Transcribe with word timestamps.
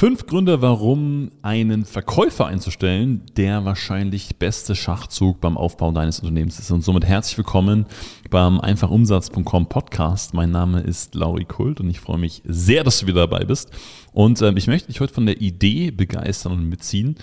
Fünf 0.00 0.24
Gründe, 0.24 0.62
warum 0.62 1.30
einen 1.42 1.84
Verkäufer 1.84 2.46
einzustellen 2.46 3.20
der 3.36 3.66
wahrscheinlich 3.66 4.36
beste 4.38 4.74
Schachzug 4.74 5.42
beim 5.42 5.58
Aufbau 5.58 5.92
deines 5.92 6.20
Unternehmens 6.20 6.58
ist. 6.58 6.70
Und 6.70 6.80
somit 6.80 7.04
herzlich 7.04 7.36
willkommen 7.36 7.84
beim 8.30 8.62
Einfachumsatz.com 8.62 9.68
Podcast. 9.68 10.32
Mein 10.32 10.52
Name 10.52 10.80
ist 10.80 11.14
Lauri 11.14 11.44
Kult 11.44 11.80
und 11.80 11.90
ich 11.90 12.00
freue 12.00 12.16
mich 12.16 12.40
sehr, 12.46 12.82
dass 12.82 13.00
du 13.00 13.08
wieder 13.08 13.26
dabei 13.26 13.44
bist. 13.44 13.72
Und 14.14 14.40
äh, 14.40 14.54
ich 14.56 14.68
möchte 14.68 14.88
dich 14.88 15.02
heute 15.02 15.12
von 15.12 15.26
der 15.26 15.42
Idee 15.42 15.90
begeistern 15.90 16.52
und 16.52 16.66
mitziehen, 16.70 17.16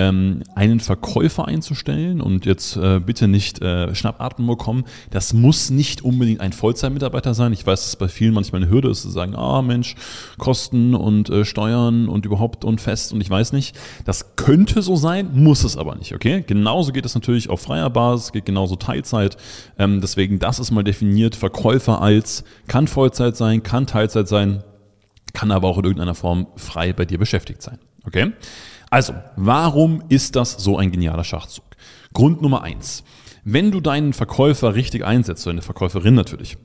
ähm, 0.00 0.42
einen 0.54 0.80
Verkäufer 0.80 1.46
einzustellen 1.46 2.22
und 2.22 2.46
jetzt 2.46 2.76
äh, 2.76 3.00
bitte 3.00 3.28
nicht 3.28 3.60
äh, 3.60 3.94
Schnappatmen 3.94 4.48
bekommen. 4.48 4.84
Das 5.10 5.34
muss 5.34 5.70
nicht 5.70 6.02
unbedingt 6.02 6.40
ein 6.40 6.52
Vollzeitmitarbeiter 6.52 7.34
sein. 7.34 7.52
Ich 7.52 7.66
weiß, 7.66 7.80
dass 7.80 7.88
es 7.90 7.96
bei 7.96 8.08
vielen 8.08 8.32
manchmal 8.32 8.62
eine 8.62 8.70
Hürde 8.70 8.88
ist, 8.88 9.02
zu 9.02 9.10
sagen, 9.10 9.34
ah 9.36 9.60
Mensch, 9.60 9.96
Kosten 10.38 10.94
und 10.94 11.28
äh, 11.28 11.44
Steuern 11.44 12.08
und 12.08 12.24
überhaupt 12.24 12.64
und 12.64 12.80
fest 12.80 13.12
und 13.12 13.20
ich 13.20 13.28
weiß 13.28 13.52
nicht. 13.52 13.76
Das 14.06 14.36
könnte 14.36 14.80
so 14.80 14.96
sein, 14.96 15.30
muss 15.34 15.64
es 15.64 15.76
aber 15.76 15.94
nicht, 15.96 16.14
okay? 16.14 16.42
Genauso 16.46 16.92
geht 16.92 17.04
es 17.04 17.14
natürlich 17.14 17.50
auf 17.50 17.60
freier 17.60 17.90
Basis, 17.90 18.32
geht 18.32 18.46
genauso 18.46 18.76
Teilzeit. 18.76 19.36
Ähm, 19.78 20.00
deswegen, 20.00 20.38
das 20.38 20.58
ist 20.58 20.70
mal 20.70 20.82
definiert, 20.82 21.36
Verkäufer 21.36 22.00
als 22.00 22.44
kann 22.68 22.86
Vollzeit 22.86 23.36
sein, 23.36 23.62
kann 23.62 23.86
Teilzeit 23.86 24.28
sein, 24.28 24.64
kann 25.34 25.50
aber 25.50 25.68
auch 25.68 25.76
in 25.76 25.84
irgendeiner 25.84 26.14
Form 26.14 26.46
frei 26.56 26.94
bei 26.94 27.04
dir 27.04 27.18
beschäftigt 27.18 27.60
sein. 27.60 27.78
Okay? 28.06 28.32
Also, 28.90 29.14
warum 29.36 30.02
ist 30.08 30.34
das 30.34 30.52
so 30.54 30.76
ein 30.76 30.90
genialer 30.90 31.22
Schachzug? 31.22 31.64
Grund 32.12 32.42
Nummer 32.42 32.62
eins. 32.62 33.04
Wenn 33.44 33.70
du 33.70 33.80
deinen 33.80 34.12
Verkäufer 34.12 34.74
richtig 34.74 35.04
einsetzt, 35.04 35.46
deine 35.46 35.62
Verkäuferin 35.62 36.14
natürlich, 36.14 36.58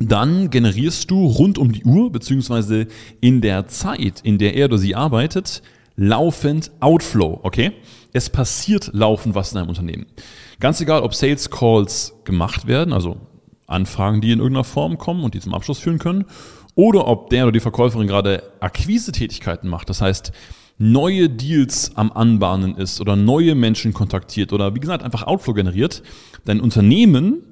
dann 0.00 0.48
generierst 0.48 1.10
du 1.10 1.26
rund 1.26 1.58
um 1.58 1.70
die 1.70 1.84
Uhr, 1.84 2.10
beziehungsweise 2.10 2.86
in 3.20 3.42
der 3.42 3.68
Zeit, 3.68 4.20
in 4.22 4.38
der 4.38 4.56
er 4.56 4.66
oder 4.66 4.78
sie 4.78 4.94
arbeitet, 4.94 5.62
laufend 5.94 6.70
Outflow, 6.80 7.40
okay? 7.42 7.72
Es 8.14 8.30
passiert 8.30 8.90
laufend 8.94 9.34
was 9.34 9.52
in 9.52 9.58
deinem 9.58 9.68
Unternehmen. 9.68 10.06
Ganz 10.58 10.80
egal, 10.80 11.02
ob 11.02 11.14
Sales 11.14 11.50
Calls 11.50 12.14
gemacht 12.24 12.66
werden, 12.66 12.94
also 12.94 13.18
Anfragen, 13.66 14.22
die 14.22 14.32
in 14.32 14.38
irgendeiner 14.38 14.64
Form 14.64 14.96
kommen 14.96 15.22
und 15.22 15.34
die 15.34 15.40
zum 15.40 15.54
Abschluss 15.54 15.78
führen 15.78 15.98
können, 15.98 16.24
oder 16.74 17.06
ob 17.06 17.28
der 17.28 17.44
oder 17.44 17.52
die 17.52 17.60
Verkäuferin 17.60 18.06
gerade 18.06 18.42
Akquise-Tätigkeiten 18.60 19.68
macht. 19.68 19.90
Das 19.90 20.00
heißt, 20.00 20.32
neue 20.82 21.30
Deals 21.30 21.92
am 21.94 22.10
Anbahnen 22.10 22.76
ist 22.76 23.00
oder 23.00 23.14
neue 23.14 23.54
Menschen 23.54 23.92
kontaktiert 23.92 24.52
oder 24.52 24.74
wie 24.74 24.80
gesagt 24.80 25.04
einfach 25.04 25.22
Outflow 25.22 25.54
generiert, 25.54 26.02
dein 26.44 26.60
Unternehmen 26.60 27.44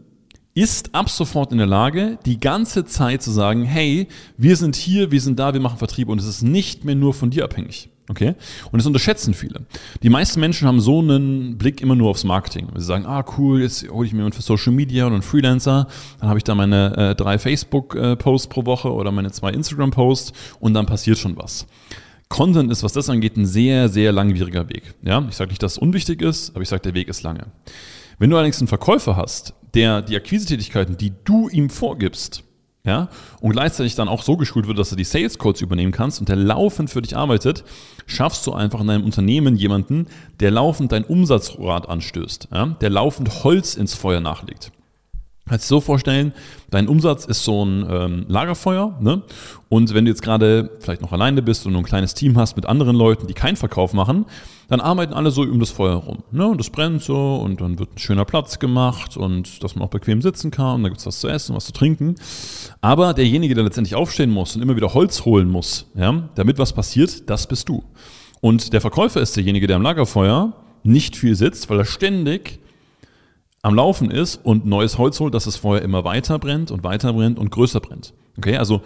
ist 0.52 0.94
ab 0.96 1.08
sofort 1.08 1.52
in 1.52 1.58
der 1.58 1.68
Lage, 1.68 2.18
die 2.26 2.40
ganze 2.40 2.84
Zeit 2.84 3.22
zu 3.22 3.30
sagen, 3.30 3.64
hey, 3.64 4.08
wir 4.36 4.56
sind 4.56 4.74
hier, 4.74 5.12
wir 5.12 5.20
sind 5.20 5.38
da, 5.38 5.54
wir 5.54 5.60
machen 5.60 5.78
Vertrieb 5.78 6.08
und 6.08 6.18
es 6.18 6.26
ist 6.26 6.42
nicht 6.42 6.84
mehr 6.84 6.96
nur 6.96 7.14
von 7.14 7.30
dir 7.30 7.44
abhängig. 7.44 7.88
Okay? 8.08 8.34
Und 8.72 8.80
das 8.80 8.86
unterschätzen 8.86 9.32
viele. 9.32 9.64
Die 10.02 10.10
meisten 10.10 10.40
Menschen 10.40 10.66
haben 10.66 10.80
so 10.80 10.98
einen 10.98 11.56
Blick 11.56 11.80
immer 11.80 11.94
nur 11.94 12.10
aufs 12.10 12.24
Marketing. 12.24 12.66
Sie 12.74 12.84
sagen, 12.84 13.06
ah 13.06 13.24
cool, 13.38 13.62
jetzt 13.62 13.88
hole 13.88 14.04
ich 14.04 14.12
mir 14.12 14.18
jemanden 14.18 14.36
für 14.36 14.42
Social 14.42 14.72
Media 14.72 15.06
oder 15.06 15.14
einen 15.14 15.22
Freelancer, 15.22 15.86
dann 16.18 16.28
habe 16.28 16.38
ich 16.38 16.44
da 16.44 16.56
meine 16.56 16.96
äh, 16.96 17.14
drei 17.14 17.38
Facebook-Posts 17.38 18.48
pro 18.48 18.66
Woche 18.66 18.92
oder 18.92 19.12
meine 19.12 19.30
zwei 19.30 19.52
Instagram-Posts 19.52 20.32
und 20.58 20.74
dann 20.74 20.86
passiert 20.86 21.18
schon 21.18 21.36
was. 21.36 21.68
Content 22.30 22.70
ist, 22.70 22.82
was 22.84 22.92
das 22.92 23.10
angeht, 23.10 23.36
ein 23.36 23.44
sehr, 23.44 23.88
sehr 23.88 24.12
langwieriger 24.12 24.68
Weg. 24.70 24.94
Ja, 25.02 25.26
ich 25.28 25.34
sage 25.34 25.50
nicht, 25.50 25.62
dass 25.62 25.72
es 25.72 25.78
unwichtig 25.78 26.22
ist, 26.22 26.50
aber 26.50 26.62
ich 26.62 26.68
sage, 26.68 26.82
der 26.82 26.94
Weg 26.94 27.08
ist 27.08 27.22
lange. 27.22 27.48
Wenn 28.18 28.30
du 28.30 28.36
allerdings 28.36 28.60
einen 28.60 28.68
Verkäufer 28.68 29.16
hast, 29.16 29.52
der 29.74 30.00
die 30.00 30.16
Akquisetätigkeiten, 30.16 30.96
die 30.96 31.12
du 31.24 31.48
ihm 31.48 31.68
vorgibst, 31.68 32.44
ja, 32.84 33.08
und 33.40 33.50
gleichzeitig 33.50 33.94
dann 33.94 34.08
auch 34.08 34.22
so 34.22 34.36
geschult 34.36 34.66
wird, 34.68 34.78
dass 34.78 34.90
du 34.90 34.96
die 34.96 35.04
Sales 35.04 35.38
Codes 35.38 35.60
übernehmen 35.60 35.92
kannst 35.92 36.20
und 36.20 36.28
der 36.28 36.36
laufend 36.36 36.88
für 36.88 37.02
dich 37.02 37.16
arbeitet, 37.16 37.64
schaffst 38.06 38.46
du 38.46 38.52
einfach 38.52 38.80
in 38.80 38.86
deinem 38.86 39.04
Unternehmen 39.04 39.56
jemanden, 39.56 40.06
der 40.38 40.50
laufend 40.50 40.92
dein 40.92 41.04
Umsatzrad 41.04 41.88
anstößt, 41.88 42.48
ja, 42.52 42.66
der 42.80 42.90
laufend 42.90 43.44
Holz 43.44 43.74
ins 43.74 43.94
Feuer 43.94 44.20
nachlegt. 44.20 44.72
Kannst 45.48 45.64
dir 45.64 45.68
so 45.68 45.80
vorstellen, 45.80 46.32
dein 46.70 46.86
Umsatz 46.86 47.24
ist 47.24 47.42
so 47.42 47.64
ein 47.64 47.84
ähm, 47.90 48.24
Lagerfeuer, 48.28 48.96
ne? 49.00 49.22
Und 49.68 49.94
wenn 49.94 50.04
du 50.04 50.10
jetzt 50.10 50.22
gerade 50.22 50.70
vielleicht 50.80 51.02
noch 51.02 51.12
alleine 51.12 51.42
bist 51.42 51.66
und 51.66 51.74
ein 51.74 51.82
kleines 51.82 52.14
Team 52.14 52.36
hast 52.36 52.56
mit 52.56 52.66
anderen 52.66 52.94
Leuten, 52.94 53.26
die 53.26 53.34
keinen 53.34 53.56
Verkauf 53.56 53.92
machen, 53.92 54.26
dann 54.68 54.80
arbeiten 54.80 55.12
alle 55.12 55.32
so 55.32 55.42
um 55.42 55.58
das 55.58 55.70
Feuer 55.70 55.96
rum. 55.96 56.18
Ne? 56.30 56.46
Und 56.46 56.58
das 56.58 56.70
brennt 56.70 57.02
so 57.02 57.36
und 57.36 57.60
dann 57.60 57.78
wird 57.78 57.94
ein 57.94 57.98
schöner 57.98 58.24
Platz 58.24 58.60
gemacht 58.60 59.16
und 59.16 59.62
dass 59.62 59.74
man 59.74 59.84
auch 59.84 59.90
bequem 59.90 60.22
sitzen 60.22 60.52
kann 60.52 60.76
und 60.76 60.82
da 60.84 60.88
gibt's 60.88 61.06
was 61.06 61.18
zu 61.18 61.28
essen, 61.28 61.56
was 61.56 61.66
zu 61.66 61.72
trinken. 61.72 62.14
Aber 62.80 63.12
derjenige, 63.12 63.54
der 63.54 63.64
letztendlich 63.64 63.96
aufstehen 63.96 64.30
muss 64.30 64.54
und 64.54 64.62
immer 64.62 64.76
wieder 64.76 64.94
Holz 64.94 65.24
holen 65.24 65.48
muss, 65.48 65.90
ja, 65.94 66.28
damit 66.36 66.58
was 66.58 66.72
passiert, 66.72 67.28
das 67.28 67.48
bist 67.48 67.68
du. 67.68 67.82
Und 68.40 68.72
der 68.72 68.80
Verkäufer 68.80 69.20
ist 69.20 69.36
derjenige, 69.36 69.66
der 69.66 69.76
am 69.76 69.82
Lagerfeuer 69.82 70.52
nicht 70.84 71.16
viel 71.16 71.34
sitzt, 71.34 71.68
weil 71.68 71.78
er 71.78 71.84
ständig 71.84 72.59
am 73.62 73.74
Laufen 73.74 74.10
ist 74.10 74.36
und 74.36 74.66
neues 74.66 74.98
Holz 74.98 75.20
holt, 75.20 75.34
dass 75.34 75.44
das 75.44 75.56
Feuer 75.56 75.82
immer 75.82 76.04
weiter 76.04 76.38
brennt 76.38 76.70
und 76.70 76.84
weiter 76.84 77.12
brennt 77.12 77.38
und 77.38 77.50
größer 77.50 77.80
brennt. 77.80 78.14
Okay, 78.38 78.56
also 78.56 78.82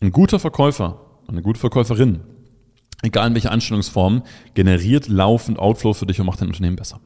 ein 0.00 0.12
guter 0.12 0.38
Verkäufer, 0.38 1.00
eine 1.26 1.42
gute 1.42 1.58
Verkäuferin, 1.58 2.20
egal 3.02 3.28
in 3.28 3.34
welcher 3.34 3.52
Anstellungsform, 3.52 4.22
generiert 4.54 5.08
laufend 5.08 5.58
Outflow 5.58 5.94
für 5.94 6.06
dich 6.06 6.20
und 6.20 6.26
macht 6.26 6.40
dein 6.40 6.48
Unternehmen 6.48 6.76
besser. 6.76 7.00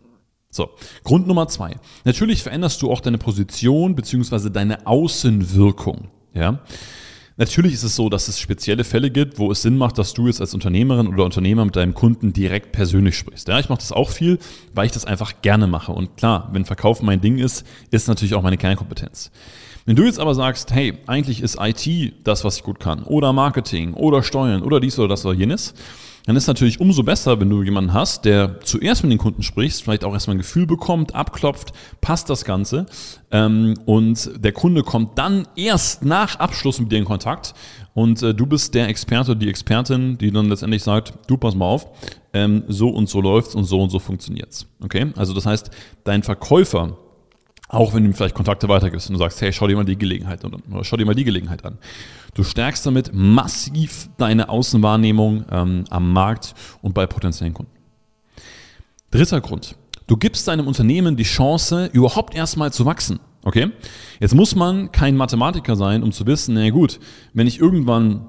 So, 0.51 0.71
Grund 1.05 1.27
Nummer 1.27 1.47
zwei. 1.49 1.77
Natürlich 2.05 2.43
veränderst 2.43 2.81
du 2.83 2.91
auch 2.91 3.01
deine 3.01 3.19
Position 3.19 3.95
beziehungsweise 3.95 4.51
deine 4.51 4.87
Außenwirkung. 4.87 6.09
Ja, 6.35 6.61
Natürlich 7.39 7.75
ist 7.75 7.85
es 7.85 7.95
so, 7.95 8.09
dass 8.09 8.27
es 8.27 8.41
spezielle 8.41 8.83
Fälle 8.83 9.13
gibt, 9.13 9.39
wo 9.39 9.53
es 9.53 9.63
Sinn 9.63 9.79
macht, 9.79 9.97
dass 9.97 10.13
du 10.13 10.27
jetzt 10.27 10.41
als 10.41 10.55
Unternehmerin 10.55 11.07
oder 11.07 11.25
Unternehmer 11.25 11.65
mit 11.65 11.77
deinem 11.77 11.95
Kunden 11.95 12.33
direkt 12.33 12.73
persönlich 12.73 13.17
sprichst. 13.17 13.47
Ja, 13.47 13.61
ich 13.61 13.69
mache 13.69 13.79
das 13.79 13.93
auch 13.93 14.11
viel, 14.11 14.41
weil 14.75 14.87
ich 14.87 14.93
das 14.93 15.05
einfach 15.05 15.41
gerne 15.41 15.69
mache. 15.69 15.93
Und 15.93 16.17
klar, 16.17 16.49
wenn 16.53 16.65
Verkauf 16.65 17.01
mein 17.01 17.21
Ding 17.21 17.39
ist, 17.39 17.65
ist 17.93 18.09
natürlich 18.09 18.35
auch 18.35 18.43
meine 18.43 18.57
Kernkompetenz. 18.57 19.31
Wenn 19.87 19.95
du 19.95 20.03
jetzt 20.03 20.19
aber 20.19 20.35
sagst, 20.35 20.73
hey, 20.73 20.99
eigentlich 21.07 21.41
ist 21.41 21.59
IT 21.61 22.13
das, 22.25 22.43
was 22.43 22.57
ich 22.57 22.65
gut 22.65 22.81
kann, 22.81 23.05
oder 23.05 23.33
Marketing, 23.33 23.95
oder 23.95 24.25
Steuern, 24.25 24.63
oder 24.63 24.81
dies 24.81 24.99
oder 24.99 25.07
das 25.07 25.25
oder 25.25 25.39
jenes, 25.39 25.75
dann 26.29 26.37
ist 26.37 26.47
natürlich 26.47 26.79
umso 26.79 27.03
besser, 27.05 27.41
wenn 27.41 27.49
du 27.49 27.63
jemanden 27.63 27.95
hast, 27.95 28.27
der 28.27 28.61
zuerst 28.61 29.03
mit 29.03 29.11
den 29.11 29.19
Kunden 29.19 29.43
sprichst, 29.43 29.83
vielleicht 29.83 30.05
auch 30.05 30.13
erstmal 30.13 30.37
ein 30.37 30.41
Gefühl 30.41 30.67
bekommt, 30.67 31.15
abklopft, 31.15 31.73
passt 32.03 32.29
das 32.29 32.45
Ganze 32.45 32.85
ähm, 33.31 33.73
und 33.87 34.33
der 34.37 34.53
Kunde 34.53 34.83
kommt 34.83 35.17
dann 35.17 35.49
erst 35.57 36.05
nach 36.05 36.39
Abschluss 36.39 36.81
mit 36.81 36.93
dir 36.93 36.99
in 36.99 37.07
Kontakt 37.07 37.55
und 37.95 38.23
äh, 38.23 38.35
du 38.35 38.45
bist 38.45 38.75
der 38.75 38.89
Experte 38.89 39.37
die 39.37 39.49
Expertin, 39.49 40.19
die 40.19 40.31
dann 40.31 40.51
letztendlich 40.51 40.83
sagt, 40.83 41.15
du 41.29 41.39
pass 41.39 41.55
mal 41.55 41.65
auf, 41.65 41.87
ähm, 42.35 42.63
so 42.69 42.91
und 42.91 43.09
so 43.09 43.23
läuft's 43.23 43.55
und 43.55 43.65
so 43.65 43.81
und 43.81 43.89
so 43.89 43.99
funktioniert's. 43.99 44.67
Okay? 44.85 45.11
Also 45.17 45.33
das 45.33 45.47
heißt, 45.47 45.71
dein 46.05 46.23
Verkäufer 46.23 46.99
auch 47.69 47.95
wenn 47.95 48.03
du 48.03 48.11
ihm 48.11 48.15
vielleicht 48.15 48.35
Kontakte 48.35 48.69
weitergibst 48.69 49.09
und 49.09 49.15
du 49.15 49.19
sagst, 49.19 49.41
hey, 49.41 49.53
schau 49.53 49.67
dir 49.67 49.77
mal 49.77 49.85
die 49.85 49.99
Gelegenheit 49.99 50.45
an 50.45 50.55
oder 50.71 50.85
schau 50.85 50.97
dir 50.97 51.05
mal 51.05 51.15
die 51.15 51.25
Gelegenheit 51.25 51.65
an. 51.65 51.79
Du 52.35 52.43
stärkst 52.43 52.87
damit 52.87 53.11
massiv 53.13 54.09
deine 54.17 54.49
Außenwahrnehmung 54.49 55.45
ähm, 55.51 55.85
am 55.91 56.13
Markt 56.13 56.55
und 56.83 56.95
bei 56.95 57.07
potenziellen 57.07 57.55
Kunden. 57.55 57.73
Dritter 59.11 59.41
Grund. 59.41 59.77
Du 60.07 60.17
gibst 60.17 60.49
deinem 60.49 60.67
Unternehmen 60.67 61.17
die 61.17 61.25
Chance, 61.25 61.91
überhaupt 61.93 62.35
erstmal 62.35 62.73
zu 62.73 62.87
wachsen. 62.87 63.21
Okay? 63.43 63.71
Jetzt 64.21 64.35
muss 64.35 64.55
man 64.55 64.91
kein 64.91 65.17
Mathematiker 65.17 65.77
sein, 65.77 66.03
um 66.03 66.13
zu 66.13 66.27
wissen, 66.27 66.55
na 66.55 66.71
gut, 66.71 66.99
wenn 67.35 67.47
ich 67.47 67.61
irgendwann 67.61 68.27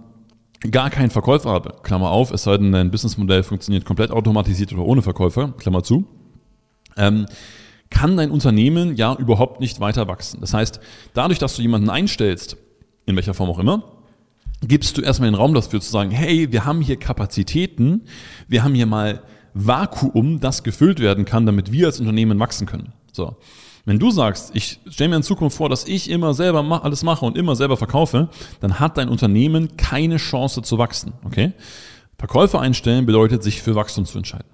gar 0.72 0.90
keinen 0.90 1.10
Verkäufer 1.10 1.50
habe, 1.52 1.76
Klammer 1.84 2.10
auf, 2.10 2.32
es 2.32 2.44
sei 2.44 2.58
denn, 2.58 2.74
dein 2.74 2.92
Businessmodell 2.92 3.44
funktioniert 3.44 3.86
komplett 3.86 4.12
automatisiert 4.12 4.74
oder 4.74 4.84
ohne 4.84 5.02
Verkäufer, 5.02 5.54
Klammer 5.58 5.84
zu, 5.84 6.06
ähm, 6.98 7.26
kann 7.90 8.18
dein 8.18 8.32
Unternehmen 8.32 8.96
ja 8.96 9.16
überhaupt 9.16 9.60
nicht 9.60 9.80
weiter 9.80 10.08
wachsen. 10.08 10.42
Das 10.42 10.54
heißt, 10.54 10.80
dadurch, 11.14 11.40
dass 11.40 11.56
du 11.56 11.62
jemanden 11.62 11.90
einstellst, 11.90 12.58
in 13.06 13.16
welcher 13.16 13.34
Form 13.34 13.50
auch 13.50 13.60
immer, 13.60 13.84
gibst 14.62 14.98
du 14.98 15.02
erstmal 15.02 15.30
den 15.30 15.36
Raum 15.36 15.54
dafür 15.54 15.82
zu 15.82 15.90
sagen, 15.90 16.12
hey, 16.12 16.52
wir 16.52 16.66
haben 16.66 16.82
hier 16.82 16.98
Kapazitäten, 16.98 18.02
wir 18.48 18.64
haben 18.64 18.76
hier 18.76 18.86
mal 18.86 19.22
Vakuum, 19.54 20.40
das 20.40 20.64
gefüllt 20.64 21.00
werden 21.00 21.26
kann, 21.26 21.46
damit 21.46 21.72
wir 21.72 21.88
als 21.88 22.00
Unternehmen 22.00 22.40
wachsen 22.40 22.68
können. 22.68 22.94
So. 23.12 23.38
Wenn 23.86 23.98
du 23.98 24.12
sagst, 24.12 24.52
ich 24.54 24.80
stelle 24.90 25.10
mir 25.10 25.16
in 25.16 25.24
Zukunft 25.24 25.58
vor, 25.58 25.70
dass 25.70 25.88
ich 25.88 26.10
immer 26.10 26.34
selber 26.34 26.84
alles 26.84 27.04
mache 27.04 27.26
und 27.26 27.38
immer 27.38 27.56
selber 27.56 27.78
verkaufe, 27.78 28.30
dann 28.60 28.80
hat 28.80 28.98
dein 28.98 29.10
Unternehmen 29.10 29.78
keine 29.78 30.18
Chance 30.18 30.62
zu 30.62 30.78
wachsen. 30.78 31.14
Okay? 31.26 31.54
Verkäufer 32.18 32.60
einstellen 32.60 33.06
bedeutet, 33.06 33.42
sich 33.42 33.62
für 33.62 33.76
Wachstum 33.76 34.06
zu 34.06 34.18
entscheiden. 34.18 34.50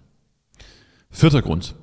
Vierter 1.09 1.41
Grund. 1.41 1.75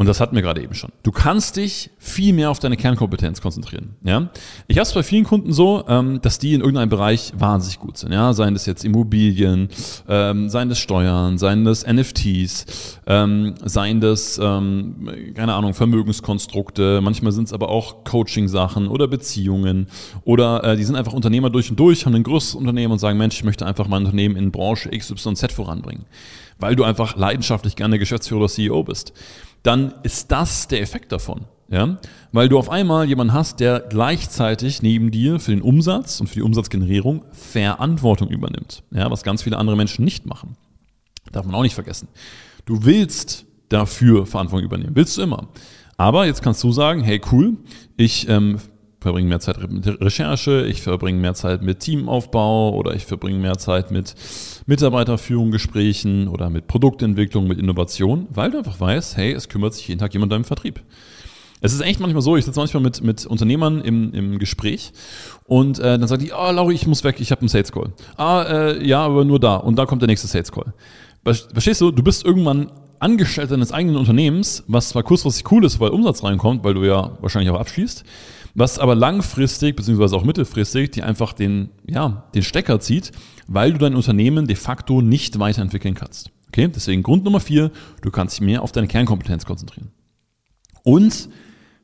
Und 0.00 0.06
das 0.06 0.18
hatten 0.18 0.34
wir 0.34 0.40
gerade 0.40 0.62
eben 0.62 0.72
schon. 0.72 0.92
Du 1.02 1.12
kannst 1.12 1.58
dich 1.58 1.90
viel 1.98 2.32
mehr 2.32 2.50
auf 2.50 2.58
deine 2.58 2.78
Kernkompetenz 2.78 3.42
konzentrieren. 3.42 3.96
Ja? 4.02 4.30
Ich 4.66 4.78
habe 4.78 4.84
es 4.84 4.94
bei 4.94 5.02
vielen 5.02 5.24
Kunden 5.24 5.52
so, 5.52 5.84
ähm, 5.88 6.22
dass 6.22 6.38
die 6.38 6.54
in 6.54 6.62
irgendeinem 6.62 6.88
Bereich 6.88 7.34
wahnsinnig 7.36 7.80
gut 7.80 7.98
sind. 7.98 8.10
Ja? 8.10 8.32
Seien 8.32 8.54
das 8.54 8.64
jetzt 8.64 8.82
Immobilien, 8.82 9.68
ähm, 10.08 10.48
seien 10.48 10.70
das 10.70 10.78
Steuern, 10.78 11.36
seien 11.36 11.66
das 11.66 11.86
NFTs, 11.86 12.98
ähm, 13.06 13.56
seien 13.62 14.00
das, 14.00 14.40
ähm, 14.42 15.34
keine 15.34 15.52
Ahnung, 15.52 15.74
Vermögenskonstrukte. 15.74 17.02
Manchmal 17.02 17.32
sind 17.32 17.48
es 17.48 17.52
aber 17.52 17.68
auch 17.68 18.02
Coaching-Sachen 18.04 18.88
oder 18.88 19.06
Beziehungen. 19.06 19.86
Oder 20.24 20.64
äh, 20.64 20.76
die 20.78 20.84
sind 20.84 20.96
einfach 20.96 21.12
Unternehmer 21.12 21.50
durch 21.50 21.68
und 21.68 21.78
durch, 21.78 22.06
haben 22.06 22.14
ein 22.14 22.22
größeres 22.22 22.54
Unternehmen 22.54 22.92
und 22.92 23.00
sagen, 23.00 23.18
Mensch, 23.18 23.36
ich 23.36 23.44
möchte 23.44 23.66
einfach 23.66 23.86
mein 23.86 24.06
Unternehmen 24.06 24.36
in 24.36 24.50
Branche 24.50 24.88
XYZ 24.88 25.52
voranbringen. 25.52 26.06
Weil 26.60 26.76
du 26.76 26.84
einfach 26.84 27.16
leidenschaftlich 27.16 27.76
gerne 27.76 27.98
Geschäftsführer 27.98 28.40
oder 28.40 28.48
CEO 28.48 28.82
bist 28.84 29.12
dann 29.62 29.94
ist 30.02 30.30
das 30.30 30.68
der 30.68 30.80
Effekt 30.80 31.12
davon. 31.12 31.42
Ja? 31.68 31.98
Weil 32.32 32.48
du 32.48 32.58
auf 32.58 32.70
einmal 32.70 33.06
jemanden 33.06 33.32
hast, 33.32 33.60
der 33.60 33.80
gleichzeitig 33.80 34.82
neben 34.82 35.10
dir 35.10 35.40
für 35.40 35.52
den 35.52 35.62
Umsatz 35.62 36.20
und 36.20 36.28
für 36.28 36.36
die 36.36 36.42
Umsatzgenerierung 36.42 37.24
Verantwortung 37.32 38.28
übernimmt. 38.28 38.82
Ja? 38.90 39.10
Was 39.10 39.22
ganz 39.22 39.42
viele 39.42 39.58
andere 39.58 39.76
Menschen 39.76 40.04
nicht 40.04 40.26
machen. 40.26 40.56
Darf 41.32 41.46
man 41.46 41.54
auch 41.54 41.62
nicht 41.62 41.74
vergessen. 41.74 42.08
Du 42.64 42.84
willst 42.84 43.46
dafür 43.68 44.26
Verantwortung 44.26 44.66
übernehmen. 44.66 44.96
Willst 44.96 45.16
du 45.16 45.22
immer. 45.22 45.48
Aber 45.96 46.26
jetzt 46.26 46.42
kannst 46.42 46.64
du 46.64 46.72
sagen, 46.72 47.02
hey 47.02 47.20
cool, 47.30 47.58
ich 47.96 48.28
ähm, 48.28 48.58
verbringe 49.00 49.28
mehr 49.28 49.40
Zeit 49.40 49.56
mit 49.70 49.86
Recherche, 50.00 50.66
ich 50.66 50.82
verbringe 50.82 51.18
mehr 51.18 51.34
Zeit 51.34 51.62
mit 51.62 51.80
Teamaufbau 51.80 52.74
oder 52.74 52.94
ich 52.94 53.06
verbringe 53.06 53.38
mehr 53.38 53.56
Zeit 53.58 53.90
mit 53.90 54.14
Mitarbeiterführung, 54.66 55.50
Gesprächen 55.50 56.28
oder 56.28 56.50
mit 56.50 56.66
Produktentwicklung, 56.66 57.46
mit 57.46 57.58
Innovation, 57.58 58.26
weil 58.30 58.50
du 58.50 58.58
einfach 58.58 58.78
weißt, 58.78 59.16
hey, 59.16 59.32
es 59.32 59.48
kümmert 59.48 59.74
sich 59.74 59.88
jeden 59.88 60.00
Tag 60.00 60.12
jemand 60.12 60.32
um 60.32 60.36
deinen 60.36 60.44
Vertrieb. 60.44 60.82
Es 61.62 61.72
ist 61.72 61.80
echt 61.80 62.00
manchmal 62.00 62.22
so, 62.22 62.36
ich 62.36 62.44
sitze 62.44 62.58
manchmal 62.58 62.82
mit, 62.82 63.02
mit 63.02 63.26
Unternehmern 63.26 63.80
im, 63.80 64.12
im 64.12 64.38
Gespräch 64.38 64.92
und 65.44 65.78
äh, 65.78 65.98
dann 65.98 66.08
sagt 66.08 66.22
die, 66.22 66.32
ah, 66.32 66.48
oh, 66.48 66.52
Lauri, 66.52 66.74
ich 66.74 66.86
muss 66.86 67.04
weg, 67.04 67.16
ich 67.20 67.30
habe 67.30 67.40
einen 67.40 67.48
Sales 67.48 67.72
Call. 67.72 67.92
Ah, 68.16 68.42
äh, 68.42 68.86
ja, 68.86 69.04
aber 69.04 69.24
nur 69.24 69.40
da 69.40 69.56
und 69.56 69.76
da 69.76 69.86
kommt 69.86 70.02
der 70.02 70.06
nächste 70.06 70.26
Sales 70.26 70.52
Call. 70.52 70.72
Verstehst 71.22 71.80
du, 71.82 71.90
du 71.90 72.02
bist 72.02 72.24
irgendwann 72.24 72.70
Angestellter 73.00 73.54
deines 73.54 73.72
eigenen 73.72 73.96
Unternehmens, 73.96 74.62
was 74.68 74.90
zwar 74.90 75.02
kurzfristig 75.02 75.50
cool 75.50 75.64
ist, 75.64 75.80
weil 75.80 75.90
Umsatz 75.90 76.22
reinkommt, 76.22 76.64
weil 76.64 76.74
du 76.74 76.84
ja 76.84 77.16
wahrscheinlich 77.20 77.50
auch 77.50 77.58
abschließt, 77.58 78.04
was 78.54 78.78
aber 78.78 78.94
langfristig 78.94 79.74
beziehungsweise 79.74 80.16
auch 80.16 80.24
mittelfristig 80.24 80.90
die 80.90 81.02
einfach 81.02 81.32
den, 81.32 81.70
ja, 81.86 82.28
den 82.34 82.42
Stecker 82.42 82.78
zieht, 82.78 83.12
weil 83.46 83.72
du 83.72 83.78
dein 83.78 83.94
Unternehmen 83.94 84.46
de 84.46 84.56
facto 84.56 85.00
nicht 85.00 85.38
weiterentwickeln 85.38 85.94
kannst. 85.94 86.30
Okay, 86.48 86.68
deswegen 86.68 87.02
Grund 87.02 87.24
Nummer 87.24 87.40
vier, 87.40 87.70
du 88.02 88.10
kannst 88.10 88.36
dich 88.36 88.46
mehr 88.46 88.62
auf 88.62 88.72
deine 88.72 88.88
Kernkompetenz 88.88 89.46
konzentrieren. 89.46 89.92
Und 90.82 91.28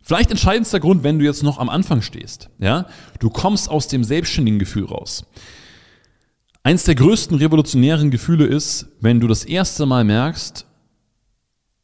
vielleicht 0.03 0.31
entscheidendster 0.31 0.81
Grund, 0.81 1.03
wenn 1.03 1.19
du 1.19 1.25
jetzt 1.25 1.43
noch 1.43 1.59
am 1.59 1.69
Anfang 1.69 2.03
stehst, 2.03 2.51
ja, 2.59 2.87
du 3.21 3.31
kommst 3.31 3.71
aus 3.71 3.89
dem 3.89 4.05
selbstständigen 4.05 4.59
Gefühl 4.59 4.85
raus. 4.85 5.25
Eins 6.63 6.83
der 6.83 6.97
größten 6.97 7.37
revolutionären 7.37 8.11
Gefühle 8.11 8.45
ist, 8.45 8.89
wenn 9.01 9.21
du 9.21 9.29
das 9.29 9.45
erste 9.45 9.87
Mal 9.87 10.03
merkst, 10.03 10.67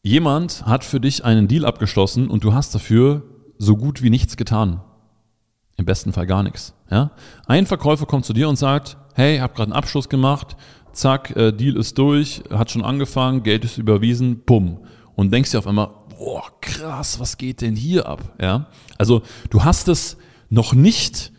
jemand 0.02 0.66
hat 0.66 0.84
für 0.84 1.00
dich 1.00 1.25
einen 1.25 1.49
Deal 1.49 1.64
abgeschlossen 1.64 2.28
und 2.28 2.44
du 2.44 2.52
hast 2.52 2.75
dafür 2.75 3.22
so 3.58 3.76
gut 3.76 4.02
wie 4.02 4.10
nichts 4.10 4.37
getan. 4.37 4.81
Im 5.76 5.84
besten 5.84 6.12
Fall 6.12 6.26
gar 6.26 6.43
nichts. 6.43 6.75
Ja? 6.90 7.12
Ein 7.46 7.66
Verkäufer 7.66 8.06
kommt 8.06 8.25
zu 8.25 8.32
dir 8.32 8.49
und 8.49 8.56
sagt, 8.56 8.96
hey, 9.14 9.38
hab 9.38 9.54
gerade 9.54 9.72
einen 9.72 9.78
Abschluss 9.78 10.08
gemacht, 10.08 10.56
zack, 10.93 11.34
äh, 11.37 11.52
Deal 11.52 11.76
ist 11.76 11.96
durch, 11.99 12.43
hat 12.50 12.70
schon 12.70 12.84
angefangen, 12.84 13.43
Geld 13.43 13.64
ist 13.64 13.78
überwiesen, 13.78 14.43
bumm. 14.44 14.81
Und 15.14 15.32
denkst 15.32 15.50
dir 15.52 15.58
auf 15.58 15.66
einmal, 15.66 15.90
boah, 16.19 16.44
krass, 16.60 17.20
was 17.20 17.38
geht 17.38 17.60
denn 17.60 17.76
hier 17.76 18.06
ab? 18.06 18.34
Ja? 18.40 18.69
Also 18.98 19.22
du 19.50 19.64
hast 19.64 19.88
es 19.88 20.16
noch 20.50 20.75
nicht, 20.75 21.32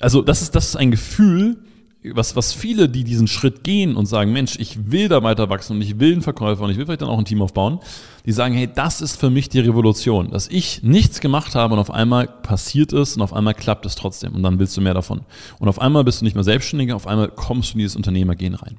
also 0.00 0.22
das 0.22 0.42
ist, 0.42 0.54
das 0.54 0.68
ist 0.68 0.76
ein 0.76 0.90
Gefühl, 0.90 1.64
was, 2.04 2.34
was 2.34 2.52
viele, 2.52 2.88
die 2.88 3.04
diesen 3.04 3.28
Schritt 3.28 3.62
gehen 3.62 3.94
und 3.94 4.06
sagen, 4.06 4.32
Mensch, 4.32 4.58
ich 4.58 4.90
will 4.90 5.08
da 5.08 5.22
weiter 5.22 5.48
wachsen 5.48 5.76
und 5.76 5.82
ich 5.82 6.00
will 6.00 6.12
einen 6.12 6.22
Verkäufer 6.22 6.62
und 6.64 6.70
ich 6.70 6.76
will 6.76 6.84
vielleicht 6.84 7.02
dann 7.02 7.08
auch 7.08 7.18
ein 7.18 7.24
Team 7.24 7.42
aufbauen, 7.42 7.78
die 8.26 8.32
sagen, 8.32 8.54
hey, 8.54 8.68
das 8.72 9.00
ist 9.00 9.16
für 9.16 9.30
mich 9.30 9.48
die 9.48 9.60
Revolution, 9.60 10.30
dass 10.30 10.48
ich 10.48 10.82
nichts 10.82 11.20
gemacht 11.20 11.54
habe 11.54 11.74
und 11.74 11.80
auf 11.80 11.90
einmal 11.90 12.26
passiert 12.26 12.92
es 12.92 13.16
und 13.16 13.22
auf 13.22 13.32
einmal 13.32 13.54
klappt 13.54 13.86
es 13.86 13.94
trotzdem 13.94 14.34
und 14.34 14.42
dann 14.42 14.58
willst 14.58 14.76
du 14.76 14.80
mehr 14.80 14.94
davon. 14.94 15.22
Und 15.60 15.68
auf 15.68 15.80
einmal 15.80 16.02
bist 16.02 16.20
du 16.20 16.24
nicht 16.24 16.34
mehr 16.34 16.44
Selbstständiger, 16.44 16.96
auf 16.96 17.06
einmal 17.06 17.28
kommst 17.28 17.70
du 17.70 17.74
in 17.74 17.78
dieses 17.78 17.96
Unternehmergehen 17.96 18.54
rein. 18.54 18.78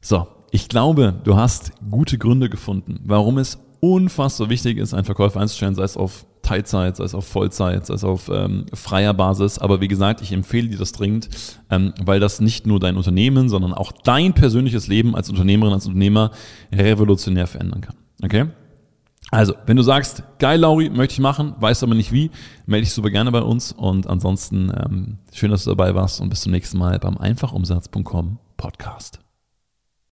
So, 0.00 0.26
ich 0.50 0.68
glaube, 0.68 1.20
du 1.24 1.36
hast 1.36 1.72
gute 1.90 2.16
Gründe 2.16 2.48
gefunden, 2.48 3.00
warum 3.04 3.36
es 3.36 3.58
unfassbar 3.80 4.48
wichtig 4.48 4.78
ist, 4.78 4.94
einen 4.94 5.04
Verkäufer 5.04 5.40
einzustellen, 5.40 5.74
sei 5.74 5.82
es 5.82 5.96
auf 5.96 6.24
Teilzeit, 6.46 6.96
sei 6.96 7.04
es 7.04 7.14
auf 7.14 7.26
Vollzeit, 7.26 7.86
sei 7.86 7.94
es 7.94 8.04
auf 8.04 8.30
ähm, 8.32 8.66
freier 8.72 9.12
Basis. 9.14 9.58
Aber 9.58 9.80
wie 9.80 9.88
gesagt, 9.88 10.22
ich 10.22 10.32
empfehle 10.32 10.68
dir 10.68 10.78
das 10.78 10.92
dringend, 10.92 11.28
ähm, 11.70 11.92
weil 12.02 12.20
das 12.20 12.40
nicht 12.40 12.66
nur 12.66 12.78
dein 12.78 12.96
Unternehmen, 12.96 13.48
sondern 13.48 13.74
auch 13.74 13.90
dein 13.92 14.32
persönliches 14.32 14.86
Leben 14.86 15.16
als 15.16 15.28
Unternehmerin, 15.28 15.74
als 15.74 15.86
Unternehmer 15.86 16.30
revolutionär 16.72 17.48
verändern 17.48 17.80
kann. 17.80 17.96
Okay? 18.22 18.46
Also, 19.32 19.54
wenn 19.66 19.76
du 19.76 19.82
sagst, 19.82 20.22
geil, 20.38 20.60
Lauri, 20.60 20.88
möchte 20.88 21.14
ich 21.14 21.18
machen, 21.18 21.54
weißt 21.58 21.82
aber 21.82 21.96
nicht 21.96 22.12
wie, 22.12 22.30
melde 22.64 22.84
dich 22.84 22.94
super 22.94 23.10
gerne 23.10 23.32
bei 23.32 23.42
uns. 23.42 23.72
Und 23.72 24.06
ansonsten 24.06 24.70
ähm, 24.70 25.18
schön, 25.32 25.50
dass 25.50 25.64
du 25.64 25.70
dabei 25.70 25.96
warst 25.96 26.20
und 26.20 26.28
bis 26.28 26.42
zum 26.42 26.52
nächsten 26.52 26.78
Mal 26.78 26.98
beim 27.00 27.18
einfachumsatz.com 27.18 28.38
Podcast. 28.56 29.25